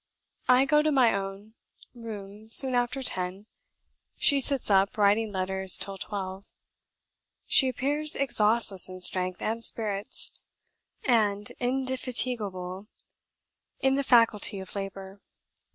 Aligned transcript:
I 0.47 0.65
go 0.65 0.81
to 0.81 0.91
my 0.91 1.13
own 1.13 1.53
room 1.93 2.49
soon 2.49 2.73
after 2.73 3.03
ten, 3.03 3.45
she 4.17 4.39
sits 4.39 4.71
up 4.71 4.97
writing 4.97 5.31
letters 5.31 5.77
till 5.77 5.99
twelve. 5.99 6.45
She 7.45 7.69
appears 7.69 8.15
exhaustless 8.15 8.89
in 8.89 9.01
strength 9.01 9.43
and 9.43 9.63
spirits, 9.63 10.31
and 11.05 11.47
indefatigable 11.59 12.87
in 13.79 13.93
the 13.93 14.03
faculty 14.03 14.59
of 14.59 14.73
labour. 14.73 15.21